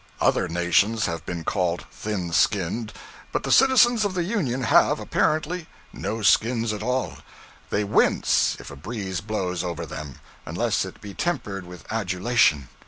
[0.19, 2.91] Other nations have been called thin skinned,
[3.31, 7.17] but the citizens of the Union have, apparently, no skins at all;
[7.69, 12.67] they wince if a breeze blows over them, unless it be tempered with adulation.